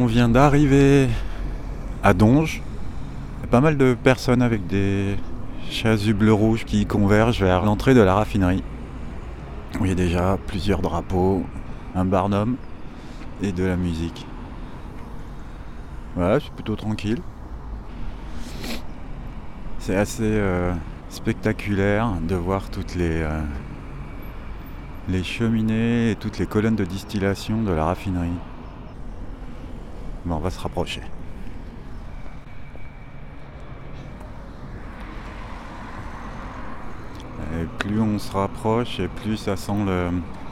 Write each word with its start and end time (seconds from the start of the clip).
On 0.00 0.06
vient 0.06 0.28
d'arriver 0.28 1.08
à 2.04 2.14
Donge. 2.14 2.62
Il 3.38 3.40
y 3.40 3.44
a 3.46 3.48
pas 3.48 3.60
mal 3.60 3.76
de 3.76 3.96
personnes 4.00 4.42
avec 4.42 4.68
des 4.68 5.16
chasubles 5.70 6.30
rouges 6.30 6.64
qui 6.64 6.86
convergent 6.86 7.42
vers 7.42 7.64
l'entrée 7.64 7.94
de 7.94 8.00
la 8.00 8.14
raffinerie. 8.14 8.62
Où 9.80 9.86
il 9.86 9.88
y 9.88 9.92
a 9.92 9.96
déjà 9.96 10.38
plusieurs 10.46 10.82
drapeaux, 10.82 11.44
un 11.96 12.04
barnum 12.04 12.54
et 13.42 13.50
de 13.50 13.64
la 13.64 13.74
musique. 13.74 14.24
Voilà, 16.14 16.38
c'est 16.38 16.52
plutôt 16.52 16.76
tranquille. 16.76 17.20
C'est 19.80 19.96
assez 19.96 20.22
euh, 20.22 20.72
spectaculaire 21.08 22.12
de 22.22 22.36
voir 22.36 22.70
toutes 22.70 22.94
euh, 22.96 23.42
les 25.08 25.24
cheminées 25.24 26.12
et 26.12 26.14
toutes 26.14 26.38
les 26.38 26.46
colonnes 26.46 26.76
de 26.76 26.84
distillation 26.84 27.62
de 27.62 27.72
la 27.72 27.84
raffinerie. 27.84 28.30
On 30.26 30.38
va 30.38 30.50
se 30.50 30.60
rapprocher. 30.60 31.02
Et 37.60 37.64
plus 37.78 38.00
on 38.00 38.18
se 38.18 38.32
rapproche 38.32 39.00
et 39.00 39.08
plus 39.08 39.36
ça 39.36 39.56
sent 39.56 39.72
le- 39.86 40.10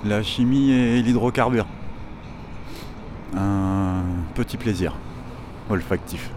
la 0.08 0.22
chimie 0.22 0.70
et 0.70 1.02
l'hydrocarbure. 1.02 1.66
Un 3.36 4.02
petit 4.34 4.56
plaisir 4.56 4.94
olfactif. 5.68 6.30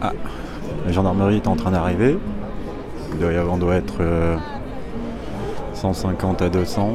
Ah, 0.00 0.12
la 0.86 0.92
gendarmerie 0.92 1.36
est 1.36 1.46
en 1.48 1.56
train 1.56 1.70
d'arriver. 1.72 2.18
Il 3.12 3.18
doit 3.18 3.32
y 3.32 3.36
avoir, 3.36 3.56
doit 3.58 3.74
être 3.74 3.96
euh, 4.00 4.36
150 5.74 6.42
à 6.42 6.48
200. 6.48 6.94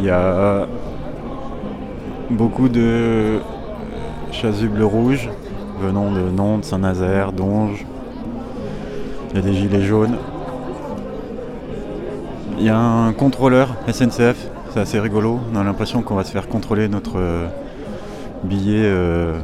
Il 0.00 0.06
y 0.06 0.10
a 0.10 0.66
beaucoup 2.30 2.68
de 2.68 3.38
chasubles 4.32 4.82
rouges 4.82 5.28
venant 5.78 6.10
de 6.10 6.22
Nantes, 6.30 6.64
Saint-Nazaire, 6.64 7.32
Donge. 7.32 7.84
Il 9.30 9.36
y 9.36 9.38
a 9.38 9.42
des 9.42 9.52
gilets 9.52 9.82
jaunes. 9.82 10.16
Il 12.58 12.64
y 12.64 12.70
a 12.70 12.78
un 12.78 13.12
contrôleur 13.12 13.76
SNCF, 13.88 14.48
c'est 14.70 14.80
assez 14.80 14.98
rigolo. 14.98 15.38
On 15.52 15.58
a 15.58 15.64
l'impression 15.64 16.02
qu'on 16.02 16.14
va 16.14 16.24
se 16.24 16.32
faire 16.32 16.48
contrôler 16.48 16.88
notre 16.88 17.18
euh, 17.18 17.46
billet 18.42 18.84
euh, 18.84 19.38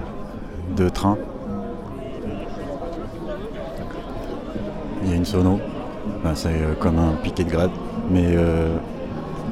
de 0.74 0.88
train. 0.88 1.18
Il 5.04 5.10
y 5.10 5.12
a 5.12 5.16
une 5.16 5.24
sono. 5.24 5.60
C'est 6.34 6.48
euh, 6.48 6.74
comme 6.78 6.98
un 6.98 7.12
piquet 7.22 7.44
de 7.44 7.50
grade, 7.50 7.70
mais 8.10 8.26
euh, 8.26 8.76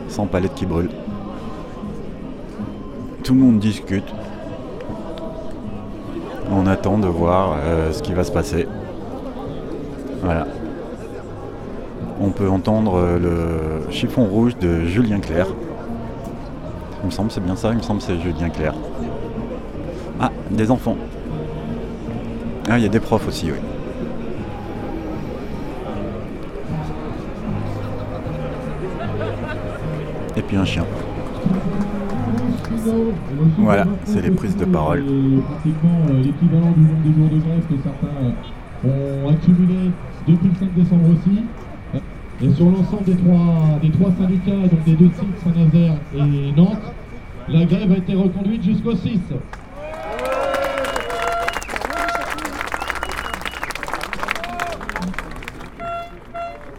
sans 0.08 0.26
palette 0.26 0.54
qui 0.54 0.66
brûle. 0.66 0.90
Tout 3.24 3.32
le 3.32 3.40
monde 3.40 3.58
discute. 3.58 4.04
On 6.50 6.66
attend 6.66 6.98
de 6.98 7.06
voir 7.06 7.56
euh, 7.58 7.90
ce 7.90 8.02
qui 8.02 8.12
va 8.12 8.22
se 8.22 8.30
passer. 8.30 8.68
Voilà. 10.22 10.46
On 12.20 12.28
peut 12.28 12.50
entendre 12.50 12.98
euh, 12.98 13.18
le 13.18 13.90
chiffon 13.90 14.26
rouge 14.26 14.58
de 14.58 14.84
Julien 14.84 15.20
Clerc. 15.20 15.46
Il 17.02 17.06
me 17.06 17.10
semble 17.10 17.30
c'est 17.30 17.42
bien 17.42 17.56
ça, 17.56 17.70
il 17.70 17.78
me 17.78 17.82
semble 17.82 18.02
c'est 18.02 18.20
Julien 18.20 18.50
Clerc. 18.50 18.74
Ah, 20.20 20.30
des 20.50 20.70
enfants. 20.70 20.98
Ah, 22.68 22.76
il 22.76 22.82
y 22.82 22.86
a 22.86 22.90
des 22.90 23.00
profs 23.00 23.26
aussi, 23.26 23.50
oui. 23.50 23.58
Et 30.36 30.42
puis 30.42 30.58
un 30.58 30.64
chien. 30.66 30.84
Voilà, 33.58 33.86
c'est 34.04 34.20
les 34.20 34.30
prises 34.30 34.56
de 34.56 34.64
parole. 34.64 35.02
Pratiquement 35.02 36.00
euh, 36.10 36.22
l'équivalent 36.22 36.72
du 36.72 36.82
nombre 36.82 37.02
de 37.04 37.12
jours 37.14 37.28
de 37.30 37.38
grève 37.38 37.62
que 37.68 37.74
certains 37.82 38.34
ont 38.84 39.28
accumulé 39.30 39.90
depuis 40.28 40.48
le 40.48 40.54
5 40.54 40.74
décembre 40.74 41.10
aussi. 41.10 41.44
Et 42.42 42.52
sur 42.52 42.66
l'ensemble 42.66 43.04
des 43.04 43.16
trois, 43.16 43.78
des 43.80 43.90
trois 43.90 44.10
syndicats, 44.18 44.68
donc 44.68 44.84
des 44.84 44.94
deux 44.94 45.10
sites, 45.18 45.38
Saint-Nazaire 45.44 45.94
et 46.16 46.52
Nantes, 46.56 46.92
la 47.48 47.64
grève 47.64 47.92
a 47.92 47.96
été 47.96 48.14
reconduite 48.14 48.62
jusqu'au 48.62 48.94
6. 48.94 49.20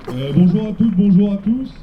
Euh, 0.10 0.32
bonjour 0.36 0.68
à 0.68 0.72
toutes, 0.74 0.96
bonjour 0.96 1.34
à 1.34 1.38
tous. 1.38 1.74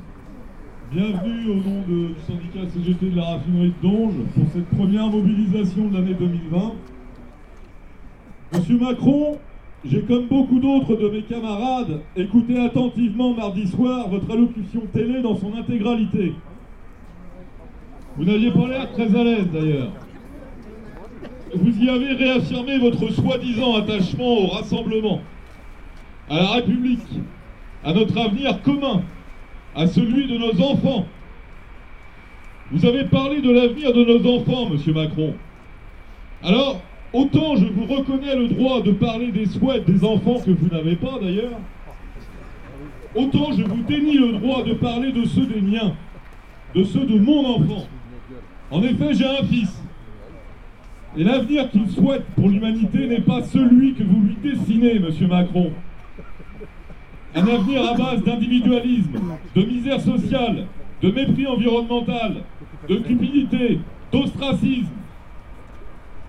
Bienvenue 0.94 1.48
au 1.48 1.54
nom 1.54 1.80
du 1.88 2.14
syndicat 2.26 2.69
CGT 2.70 3.12
de 3.12 3.16
la 3.16 3.25
raffinerie 3.25 3.72
de 3.82 3.88
Donge 3.88 4.12
pour 4.34 4.44
cette 4.53 4.69
première 4.76 5.08
mobilisation 5.08 5.88
de 5.88 5.94
l'année 5.94 6.12
2020. 6.12 6.72
Monsieur 8.53 8.78
Macron, 8.78 9.38
j'ai 9.86 10.03
comme 10.03 10.26
beaucoup 10.26 10.60
d'autres 10.60 10.97
de 10.97 11.08
mes 11.08 11.22
camarades 11.22 12.03
écouté 12.14 12.60
attentivement 12.60 13.32
mardi 13.32 13.69
soir 13.69 14.10
votre 14.10 14.30
allocution 14.30 14.82
télé 14.92 15.22
dans 15.22 15.34
son 15.34 15.54
intégralité. 15.56 16.34
Vous 18.19 18.24
n'aviez 18.24 18.50
pas 18.50 18.69
l'air 18.69 18.92
très 18.92 19.19
à 19.19 19.24
l'aise 19.24 19.48
d'ailleurs. 19.50 19.92
Vous 21.54 21.82
y 21.82 21.88
avez 21.88 22.12
réaffirmé 22.12 22.78
votre 22.78 23.10
soi-disant 23.14 23.76
attachement 23.76 24.41
au 24.41 24.47
rassemblement, 24.48 25.22
à 26.28 26.36
la 26.36 26.50
République, 26.50 27.20
à 27.82 27.94
notre 27.94 28.19
avenir 28.19 28.60
commun, 28.60 29.00
à 29.75 29.87
celui 29.87 30.27
de 30.27 30.38
nos 30.38 30.60
enfants. 30.60 31.06
Vous 32.71 32.84
avez 32.87 33.05
parlé 33.05 33.41
de 33.41 33.50
l'avenir 33.50 33.93
de 33.93 34.05
nos 34.05 34.38
enfants, 34.38 34.69
monsieur 34.71 34.93
Macron. 34.93 35.34
Alors, 36.43 36.81
autant 37.12 37.56
je 37.56 37.66
vous 37.66 37.84
reconnais 37.84 38.37
le 38.37 38.49
droit 38.49 38.83
de 38.83 38.93
parler 38.93 39.31
des 39.31 39.47
souhaits 39.47 39.84
des 39.84 40.05
enfants 40.05 40.41
que 40.44 40.50
vous 40.50 40.69
n'avez 40.69 40.97
pas 40.97 41.19
d'ailleurs, 41.21 41.59
autant 43.15 43.53
je 43.53 43.62
vous 43.62 43.83
dénie 43.83 44.16
le 44.16 44.33
droit 44.33 44.62
de 44.62 44.75
parler 44.75 45.12
de 45.12 45.25
ceux 45.27 45.47
des 45.47 45.60
miens, 45.60 45.94
de 46.75 46.84
ceux 46.84 47.04
de 47.04 47.19
mon 47.19 47.56
enfant. 47.56 47.87
En 48.71 48.83
effet, 48.83 49.12
j'ai 49.12 49.27
un 49.27 49.44
fils. 49.44 49.83
Et 51.16 51.25
l'avenir 51.25 51.71
qu'il 51.71 51.91
souhaite 51.91 52.25
pour 52.34 52.49
l'humanité 52.49 53.06
n'est 53.06 53.21
pas 53.21 53.43
celui 53.43 53.93
que 53.93 54.03
vous 54.03 54.22
lui 54.22 54.37
dessinez, 54.43 54.99
monsieur 54.99 55.27
Macron. 55.27 55.71
Un 57.34 57.47
avenir 57.47 57.82
à 57.91 57.94
base 57.94 58.22
d'individualisme, 58.25 59.19
de 59.56 59.62
misère 59.62 60.00
sociale, 60.00 60.66
de 61.00 61.10
mépris 61.10 61.47
environnemental, 61.47 62.43
de 62.88 62.97
cupidité, 62.97 63.81
d'ostracisme. 64.12 64.93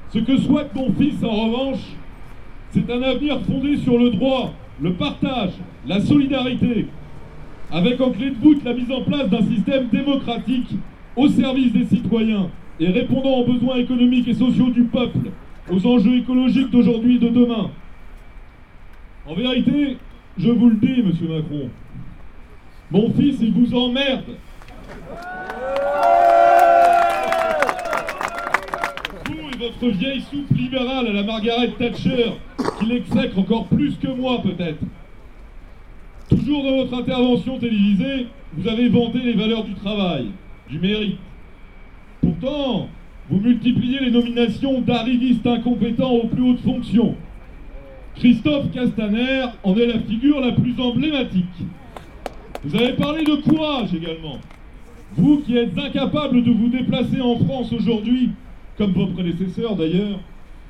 Ce 0.09 0.19
que 0.19 0.38
souhaite 0.38 0.74
mon 0.74 0.94
fils, 0.94 1.22
en 1.24 1.30
revanche, 1.30 1.81
c'est 2.72 2.90
un 2.90 3.02
avenir 3.02 3.42
fondé 3.42 3.78
sur 3.78 3.97
le 3.97 4.12
droit, 4.12 4.53
le 4.81 4.94
partage, 4.94 5.52
la 5.86 6.00
solidarité, 6.00 6.88
avec 7.72 8.00
en 8.00 8.12
clé 8.12 8.30
de 8.30 8.36
voûte 8.36 8.63
la 8.63 8.74
mise 8.74 8.92
en 8.92 9.02
place 9.02 9.30
d'un 9.30 9.42
système 9.42 9.90
démocratique 9.90 10.69
au 11.16 11.28
service 11.28 11.74
des 11.74 11.86
citoyens 11.86 12.50
et 12.80 12.88
répondant 12.88 13.40
aux 13.40 13.46
besoins 13.46 13.75
économiques 13.75 14.28
et 14.30 14.34
sociaux 14.34 14.69
du 14.69 14.84
peuple, 14.84 15.31
aux 15.69 15.86
enjeux 15.86 16.18
écologiques 16.18 16.69
d'aujourd'hui 16.69 17.18
et 17.18 17.19
de 17.19 17.30
demain. 17.30 17.69
En 19.28 19.36
vérité, 19.36 19.97
je 20.38 20.49
vous 20.49 20.69
le 20.69 20.75
dis, 20.75 21.03
monsieur 21.03 21.27
Macron, 21.27 21.69
mon 22.91 23.11
fils, 23.13 23.38
il 23.41 23.53
vous 23.53 23.73
emmerde. 23.75 24.23
Vous 29.25 29.33
et 29.33 29.57
votre 29.57 29.97
vieille 29.97 30.21
soupe 30.21 30.55
libérale 30.55 31.07
à 31.07 31.13
la 31.13 31.23
Margaret 31.23 31.71
Thatcher, 31.77 32.33
qui 32.79 32.85
l'exècre 32.85 33.39
encore 33.39 33.67
plus 33.67 33.95
que 33.95 34.07
moi 34.07 34.41
peut-être. 34.41 34.79
Toujours 36.29 36.63
dans 36.63 36.77
votre 36.77 36.94
intervention 36.95 37.59
télévisée, 37.59 38.27
vous 38.53 38.68
avez 38.68 38.89
vanté 38.89 39.19
les 39.19 39.33
valeurs 39.33 39.63
du 39.63 39.74
travail, 39.75 40.27
du 40.69 40.79
mérite. 40.79 41.19
Pourtant, 42.21 42.88
vous 43.29 43.39
multipliez 43.39 44.00
les 44.00 44.12
nominations 44.12 44.81
d'arrivistes 44.81 45.45
incompétents 45.45 46.12
aux 46.12 46.27
plus 46.27 46.41
hautes 46.41 46.62
fonctions. 46.62 47.15
Christophe 48.15 48.71
Castaner 48.71 49.45
en 49.63 49.75
est 49.75 49.88
la 49.88 50.00
figure 50.00 50.39
la 50.39 50.51
plus 50.51 50.80
emblématique. 50.80 51.45
Vous 52.63 52.75
avez 52.75 52.94
parlé 52.94 53.24
de 53.24 53.36
courage 53.36 53.94
également. 53.94 54.39
Vous 55.15 55.39
qui 55.39 55.57
êtes 55.57 55.77
incapable 55.77 56.44
de 56.44 56.51
vous 56.51 56.69
déplacer 56.69 57.21
en 57.21 57.38
France 57.38 57.74
aujourd'hui, 57.74 58.30
comme 58.77 58.94
vos 58.94 59.07
prédécesseurs 59.07 59.75
d'ailleurs, 59.75 60.19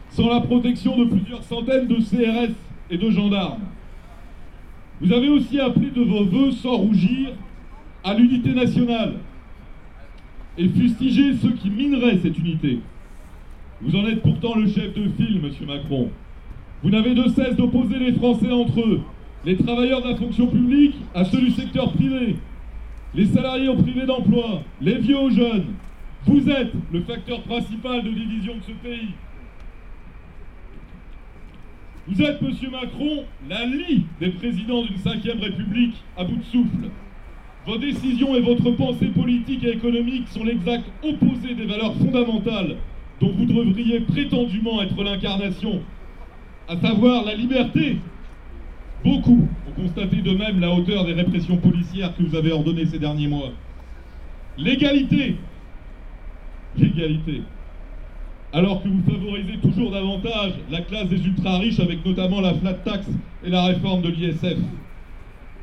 sans 0.09 0.29
la 0.29 0.41
protection 0.41 0.97
de 0.97 1.05
plusieurs 1.05 1.43
centaines 1.43 1.87
de 1.87 1.95
CRS 1.95 2.53
et 2.89 2.97
de 2.97 3.09
gendarmes. 3.09 3.63
Vous 5.01 5.11
avez 5.11 5.29
aussi 5.29 5.59
appelé 5.59 5.89
de 5.91 6.01
vos 6.01 6.23
voeux 6.25 6.51
sans 6.51 6.77
rougir 6.77 7.29
à 8.03 8.13
l'unité 8.13 8.53
nationale 8.53 9.15
et 10.57 10.67
fustigé 10.69 11.33
ceux 11.41 11.51
qui 11.53 11.69
mineraient 11.69 12.19
cette 12.21 12.37
unité. 12.37 12.79
Vous 13.81 13.95
en 13.95 14.05
êtes 14.07 14.21
pourtant 14.21 14.55
le 14.55 14.67
chef 14.67 14.93
de 14.93 15.09
file, 15.17 15.41
monsieur 15.41 15.65
Macron. 15.65 16.09
Vous 16.83 16.89
n'avez 16.89 17.15
de 17.15 17.29
cesse 17.29 17.55
d'opposer 17.55 17.97
les 17.97 18.11
Français 18.11 18.51
entre 18.51 18.81
eux, 18.81 19.01
les 19.45 19.55
travailleurs 19.55 20.01
de 20.01 20.09
la 20.09 20.17
fonction 20.17 20.47
publique 20.47 20.95
à 21.15 21.23
ceux 21.23 21.39
du 21.39 21.51
secteur 21.51 21.93
privé, 21.93 22.35
les 23.15 23.25
salariés 23.27 23.69
au 23.69 23.75
privé 23.75 24.05
d'emploi, 24.05 24.63
les 24.81 24.97
vieux 24.97 25.17
aux 25.17 25.29
jeunes. 25.29 25.67
Vous 26.25 26.49
êtes 26.49 26.73
le 26.91 27.01
facteur 27.01 27.41
principal 27.43 28.03
de 28.03 28.09
division 28.09 28.55
de 28.55 28.63
ce 28.63 28.71
pays. 28.71 29.09
Vous 32.05 32.21
êtes, 32.21 32.41
Monsieur 32.41 32.69
Macron, 32.69 33.23
la 33.47 33.65
lie 33.65 34.05
des 34.19 34.31
présidents 34.31 34.83
d'une 34.83 34.97
cinquième 34.97 35.39
république 35.39 35.95
à 36.17 36.25
bout 36.25 36.35
de 36.35 36.43
souffle. 36.43 36.89
Vos 37.65 37.77
décisions 37.77 38.35
et 38.35 38.41
votre 38.41 38.71
pensée 38.71 39.07
politique 39.07 39.63
et 39.63 39.71
économique 39.71 40.27
sont 40.27 40.43
l'exact 40.43 40.83
opposé 41.01 41.53
des 41.53 41.65
valeurs 41.65 41.95
fondamentales 41.95 42.75
dont 43.21 43.31
vous 43.31 43.45
devriez 43.45 44.01
prétendument 44.01 44.81
être 44.81 45.01
l'incarnation, 45.01 45.81
à 46.67 46.77
savoir 46.77 47.25
la 47.25 47.35
liberté. 47.35 47.97
Beaucoup 49.03 49.47
ont 49.67 49.81
constaté 49.81 50.17
de 50.17 50.31
même 50.31 50.59
la 50.59 50.71
hauteur 50.71 51.05
des 51.05 51.13
répressions 51.13 51.57
policières 51.57 52.15
que 52.15 52.23
vous 52.23 52.35
avez 52.35 52.51
ordonnées 52.51 52.85
ces 52.85 52.99
derniers 52.99 53.27
mois. 53.27 53.51
L'égalité. 54.57 55.35
L'égalité. 56.77 57.41
Alors 58.53 58.83
que 58.83 58.87
vous 58.87 59.01
favorisez 59.03 59.57
toujours 59.57 59.91
davantage 59.91 60.53
la 60.69 60.81
classe 60.81 61.09
des 61.09 61.25
ultra-riches 61.25 61.79
avec 61.79 62.05
notamment 62.05 62.39
la 62.39 62.53
flat 62.53 62.73
tax 62.73 63.07
et 63.43 63.49
la 63.49 63.65
réforme 63.65 64.01
de 64.01 64.09
l'ISF. 64.09 64.57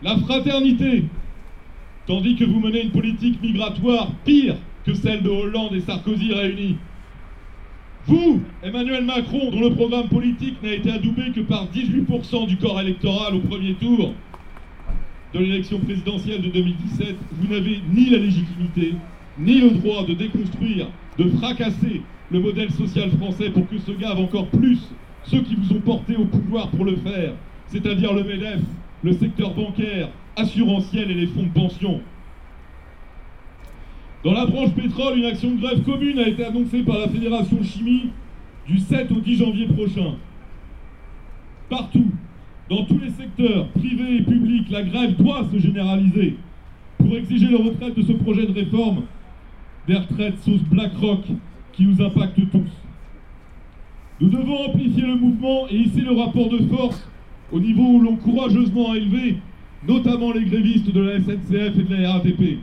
La 0.03 0.17
fraternité, 0.19 1.05
tandis 2.06 2.37
que 2.37 2.44
vous 2.44 2.58
menez 2.58 2.82
une 2.82 2.91
politique 2.91 3.41
migratoire 3.41 4.11
pire 4.25 4.56
que 4.85 4.94
celle 4.94 5.23
de 5.23 5.29
Hollande 5.29 5.75
et 5.75 5.81
Sarkozy 5.81 6.32
réunis. 6.32 6.76
Vous, 8.06 8.41
Emmanuel 8.62 9.05
Macron, 9.05 9.50
dont 9.50 9.61
le 9.61 9.75
programme 9.75 10.08
politique 10.08 10.62
n'a 10.62 10.73
été 10.73 10.91
adoubé 10.91 11.32
que 11.35 11.41
par 11.41 11.67
18% 11.70 12.47
du 12.47 12.56
corps 12.56 12.81
électoral 12.81 13.35
au 13.35 13.41
premier 13.41 13.75
tour 13.75 14.14
de 15.35 15.38
l'élection 15.38 15.79
présidentielle 15.81 16.43
de 16.43 16.49
2017, 16.49 17.17
vous 17.32 17.47
n'avez 17.52 17.81
ni 17.93 18.11
la 18.11 18.19
légitimité, 18.19 18.94
ni 19.38 19.61
le 19.61 19.70
droit 19.70 20.05
de 20.05 20.14
déconstruire, 20.14 20.88
de 21.19 21.29
fracasser 21.31 22.02
le 22.31 22.41
modèle 22.41 22.70
social 22.73 23.11
français 23.11 23.50
pour 23.50 23.69
que 23.69 23.79
se 23.79 23.93
gavent 23.93 24.20
encore 24.20 24.49
plus 24.50 24.79
ceux 25.23 25.43
qui 25.43 25.55
vous 25.55 25.73
ont 25.76 25.81
porté 25.81 26.17
au 26.17 26.25
pouvoir 26.25 26.70
pour 26.70 26.85
le 26.85 26.96
faire, 26.96 27.35
c'est-à-dire 27.67 28.12
le 28.14 28.25
MEDEF, 28.25 28.61
le 29.03 29.12
secteur 29.12 29.55
bancaire, 29.55 30.08
assurantiel 30.37 31.11
et 31.11 31.14
les 31.14 31.26
fonds 31.26 31.44
de 31.44 31.53
pension. 31.53 32.00
Dans 34.22 34.34
la 34.34 34.44
branche 34.44 34.72
pétrole, 34.75 35.19
une 35.19 35.25
action 35.25 35.50
de 35.52 35.62
grève 35.62 35.82
commune 35.82 36.19
a 36.19 36.28
été 36.28 36.44
annoncée 36.44 36.82
par 36.82 36.99
la 36.99 37.08
Fédération 37.08 37.62
Chimie 37.62 38.11
du 38.67 38.78
7 38.78 39.11
au 39.12 39.20
10 39.20 39.37
janvier 39.38 39.67
prochain. 39.67 40.17
Partout, 41.70 42.11
dans 42.69 42.84
tous 42.84 42.99
les 42.99 43.11
secteurs, 43.11 43.69
privés 43.69 44.17
et 44.17 44.22
publics, 44.22 44.69
la 44.70 44.82
grève 44.82 45.17
doit 45.17 45.49
se 45.50 45.58
généraliser 45.58 46.37
pour 46.99 47.17
exiger 47.17 47.46
le 47.46 47.56
retrait 47.56 47.93
de 47.93 48.02
ce 48.02 48.12
projet 48.12 48.46
de 48.46 48.52
réforme 48.52 49.05
des 49.88 49.96
retraites 49.96 50.38
sauce 50.44 50.62
BlackRock 50.70 51.25
qui 51.72 51.84
nous 51.84 52.02
impacte 52.02 52.38
tous. 52.52 52.70
Nous 54.20 54.28
devons 54.28 54.67
amplifier 54.67 55.06
le 55.06 55.17
mouvement 55.17 55.67
et 55.70 55.76
hisser 55.76 56.02
le 56.02 56.12
rapport 56.12 56.50
de 56.50 56.58
force 56.67 57.08
au 57.50 57.58
niveau 57.58 57.84
où 57.84 58.00
l'on 58.02 58.17
courageusement 58.17 58.93
a 58.93 58.99
élevé, 58.99 59.38
notamment 59.88 60.32
les 60.32 60.44
grévistes 60.44 60.93
de 60.93 61.00
la 61.00 61.19
SNCF 61.20 61.78
et 61.78 61.82
de 61.84 61.94
la 61.96 62.12
RATP. 62.12 62.58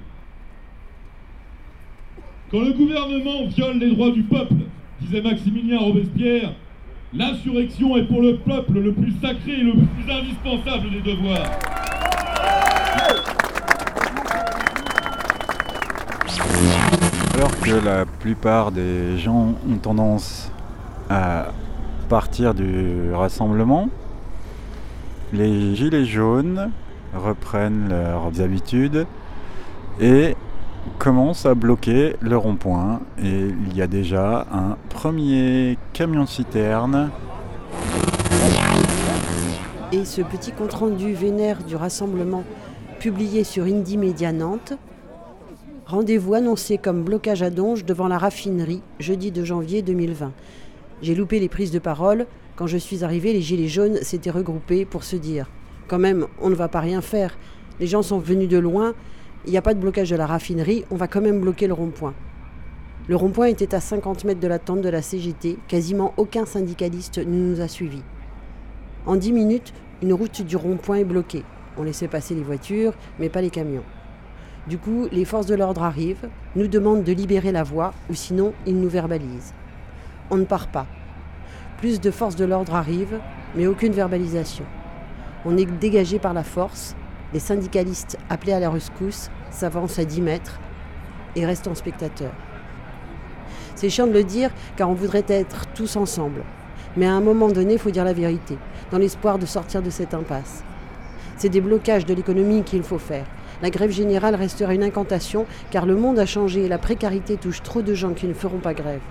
Quand 2.50 2.62
le 2.62 2.72
gouvernement 2.72 3.46
viole 3.48 3.78
les 3.78 3.90
droits 3.94 4.12
du 4.12 4.24
peuple, 4.24 4.54
disait 5.02 5.22
Maximilien 5.22 5.80
Robespierre, 5.80 6.54
l'insurrection 7.14 7.98
est 7.98 8.04
pour 8.04 8.22
le 8.22 8.38
peuple 8.38 8.80
le 8.80 8.94
plus 8.94 9.12
sacré 9.22 9.52
et 9.52 9.64
le 9.64 9.74
plus 9.74 10.10
indispensable 10.10 10.90
des 10.92 11.02
devoirs. 11.02 11.60
Alors 17.36 17.60
que 17.60 17.86
la 17.86 18.06
plupart 18.06 18.72
des 18.72 19.18
gens 19.18 19.56
ont 19.70 19.78
tendance 19.82 20.50
à 21.10 21.48
partir 22.08 22.54
du 22.54 23.12
rassemblement, 23.14 23.90
les 25.34 25.76
gilets 25.76 26.06
jaunes 26.06 26.72
reprennent 27.14 27.90
leurs 27.90 28.40
habitudes 28.40 29.06
et 30.00 30.38
commencent 30.98 31.46
à 31.46 31.56
bloquer 31.56 32.16
le 32.22 32.38
rond-point. 32.38 33.02
Et 33.22 33.48
il 33.68 33.76
y 33.76 33.82
a 33.82 33.88
déjà 33.88 34.48
un 34.52 34.78
premier 34.90 35.78
camion-citerne. 35.94 37.10
Et 39.92 40.06
ce 40.06 40.22
petit 40.22 40.52
compte-rendu 40.52 41.14
vénère 41.14 41.64
du 41.64 41.76
rassemblement 41.76 42.44
publié 43.00 43.44
sur 43.44 43.64
Indie 43.66 43.98
Média 43.98 44.32
Nantes 44.32 44.74
Rendez-vous 45.88 46.34
annoncé 46.34 46.78
comme 46.78 47.04
blocage 47.04 47.42
à 47.42 47.50
Donge 47.50 47.86
devant 47.86 48.10
la 48.10 48.18
raffinerie, 48.18 48.82
jeudi 49.00 49.32
de 49.32 49.46
janvier 49.46 49.82
2020. 49.82 50.34
J'ai 51.02 51.16
loupé 51.16 51.40
les 51.40 51.48
prises 51.48 51.72
de 51.72 51.80
parole. 51.80 52.26
Quand 52.58 52.68
je 52.68 52.78
suis 52.78 53.06
arrivé, 53.06 53.32
les 53.32 53.42
gilets 53.42 53.70
jaunes 53.70 54.00
s'étaient 54.02 54.30
regroupés 54.30 54.84
pour 54.84 55.06
se 55.06 55.16
dire 55.16 55.50
Quand 55.88 55.98
même, 55.98 56.28
on 56.42 56.50
ne 56.50 56.56
va 56.56 56.68
pas 56.68 56.82
rien 56.82 57.00
faire. 57.00 57.38
Les 57.80 57.88
gens 57.88 58.02
sont 58.02 58.20
venus 58.20 58.50
de 58.50 58.58
loin. 58.58 58.96
Il 59.48 59.52
n'y 59.52 59.58
a 59.58 59.62
pas 59.62 59.74
de 59.74 59.80
blocage 59.80 60.10
de 60.10 60.18
la 60.18 60.26
raffinerie. 60.26 60.84
On 60.92 60.98
va 60.98 61.08
quand 61.08 61.22
même 61.22 61.40
bloquer 61.40 61.68
le 61.68 61.74
rond-point. 61.74 62.14
Le 63.08 63.16
rond-point 63.16 63.46
était 63.46 63.74
à 63.74 63.80
50 63.80 64.26
mètres 64.26 64.42
de 64.42 64.48
la 64.48 64.60
tente 64.60 64.82
de 64.82 64.90
la 64.90 65.02
CGT. 65.02 65.58
Quasiment 65.70 66.14
aucun 66.18 66.46
syndicaliste 66.46 67.20
ne 67.20 67.54
nous 67.54 67.62
a 67.62 67.70
suivis. 67.70 68.04
En 69.06 69.16
10 69.16 69.32
minutes, 69.32 69.74
une 70.02 70.12
route 70.12 70.42
du 70.42 70.58
rond-point 70.58 70.98
est 70.98 71.06
bloquée. 71.06 71.46
On 71.78 71.84
laissait 71.84 72.10
passer 72.10 72.36
les 72.36 72.44
voitures, 72.44 72.94
mais 73.20 73.30
pas 73.30 73.40
les 73.40 73.50
camions. 73.50 73.86
Du 74.68 74.78
coup, 74.78 75.08
les 75.14 75.24
forces 75.24 75.46
de 75.46 75.56
l'ordre 75.56 75.84
arrivent, 75.84 76.28
nous 76.58 76.68
demandent 76.68 77.06
de 77.06 77.14
libérer 77.14 77.54
la 77.54 77.64
voie, 77.64 77.94
ou 78.10 78.16
sinon 78.16 78.52
ils 78.66 78.78
nous 78.78 78.90
verbalisent. 78.90 79.54
On 80.30 80.36
ne 80.36 80.44
part 80.44 80.68
pas. 80.68 80.88
Plus 81.78 82.02
de 82.02 82.12
forces 82.12 82.36
de 82.36 82.44
l'ordre 82.44 82.76
arrivent, 82.76 83.22
mais 83.56 83.66
aucune 83.66 83.94
verbalisation. 83.94 84.66
On 85.46 85.56
est 85.56 85.72
dégagé 85.80 86.20
par 86.20 86.34
la 86.34 86.44
force, 86.44 86.98
les 87.34 87.40
syndicalistes 87.40 88.18
appelés 88.30 88.52
à 88.52 88.60
la 88.60 88.70
rescousse 88.70 89.30
s'avancent 89.52 90.00
à 90.00 90.06
10 90.06 90.22
mètres 90.22 90.60
et 91.36 91.46
restent 91.46 91.68
en 91.68 91.76
spectateur. 91.76 92.32
C'est 93.76 93.90
chiant 93.90 94.08
de 94.08 94.14
le 94.14 94.24
dire 94.24 94.52
car 94.76 94.90
on 94.90 94.94
voudrait 94.94 95.26
être 95.28 95.68
tous 95.74 95.96
ensemble. 95.96 96.44
Mais 96.96 97.06
à 97.06 97.14
un 97.14 97.22
moment 97.22 97.50
donné, 97.50 97.74
il 97.74 97.80
faut 97.80 97.92
dire 97.92 98.06
la 98.06 98.14
vérité, 98.14 98.58
dans 98.92 98.98
l'espoir 98.98 99.38
de 99.38 99.46
sortir 99.46 99.82
de 99.82 99.90
cette 99.90 100.14
impasse. 100.14 100.64
C'est 101.38 101.50
des 101.50 101.62
blocages 101.62 102.06
de 102.06 102.14
l'économie 102.14 102.64
qu'il 102.64 102.82
faut 102.82 102.98
faire 102.98 103.26
la 103.62 103.70
grève 103.72 103.92
générale 103.92 104.36
restera 104.36 104.74
une 104.74 104.84
incantation 104.84 105.46
car 105.72 105.86
le 105.86 105.96
monde 105.96 106.20
a 106.20 106.26
changé 106.26 106.66
et 106.66 106.68
la 106.68 106.78
précarité 106.78 107.38
touche 107.38 107.64
trop 107.64 107.82
de 107.82 107.94
gens 107.94 108.14
qui 108.14 108.28
ne 108.28 108.34
feront 108.34 108.60
pas 108.60 108.74
grève. 108.74 109.02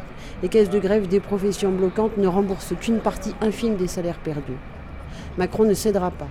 Les 0.43 0.49
caisses 0.49 0.71
de 0.71 0.79
grève 0.79 1.09
des 1.09 1.21
professions 1.21 1.73
bloquantes 1.73 2.17
ne 2.17 2.29
remboursent 2.29 2.75
qu'une 2.81 3.01
partie 3.01 3.35
infime 3.41 3.77
des 3.77 3.89
salaires 3.89 4.19
perdus. 4.19 4.59
Macron 5.37 5.65
ne 5.65 5.75
cédera 5.75 6.11
pas. 6.11 6.29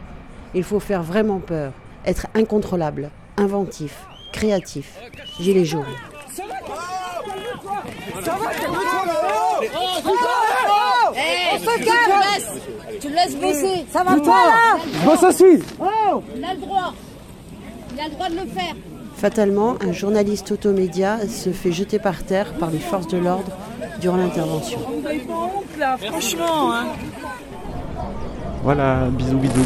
Il 0.53 0.63
faut 0.63 0.79
faire 0.79 1.03
vraiment 1.03 1.39
peur, 1.39 1.73
être 2.05 2.27
incontrôlable, 2.33 3.09
inventif, 3.37 4.05
créatif. 4.31 4.93
Gilets 5.39 5.65
jaunes. 5.65 5.83
On 11.53 11.57
se 11.57 11.77
calme, 11.83 12.99
Tu 12.99 13.09
laisses 13.09 13.35
bosser. 13.35 13.85
Ça 13.91 14.03
va 14.03 14.15
pas 14.17 14.47
là 14.47 14.77
Bosse 15.03 15.23
aussi 15.23 15.63
Il 16.35 16.43
a 16.43 16.53
le 16.53 16.59
droit. 16.59 16.93
Il 17.93 17.99
a 17.99 18.05
le 18.05 18.11
droit 18.11 18.29
de 18.29 18.35
le 18.35 18.45
faire. 18.47 18.75
Fatalement, 19.15 19.75
un 19.81 19.93
journaliste 19.93 20.51
automédia 20.51 21.19
se 21.27 21.51
fait 21.51 21.71
jeter 21.71 21.99
par 21.99 22.23
terre 22.23 22.53
par 22.55 22.69
les 22.69 22.79
forces 22.79 23.07
de 23.07 23.17
l'ordre 23.17 23.51
durant 24.01 24.17
l'intervention. 24.17 24.79
On 24.87 25.01
pas 25.01 25.33
honte 25.33 25.77
là, 25.79 25.97
franchement. 25.97 26.73
Hein. 26.73 26.87
Voilà, 28.63 29.07
bisous 29.11 29.37
bisous. 29.37 29.65